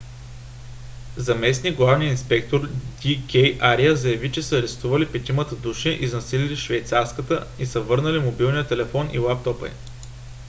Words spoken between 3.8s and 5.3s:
заяви че са арестували